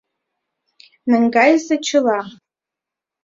[1.09, 2.19] —Наҥгайыза чыла!